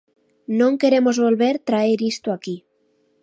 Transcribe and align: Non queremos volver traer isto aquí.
Non 0.59 0.73
queremos 0.81 1.15
volver 1.25 1.55
traer 1.67 1.99
isto 2.13 2.27
aquí. 2.31 2.57